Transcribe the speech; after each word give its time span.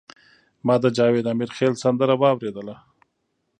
ما 0.65 0.75
د 0.83 0.85
جاوید 0.97 1.25
امیرخیل 1.33 1.73
سندره 1.83 2.15
واوریده. 2.21 2.75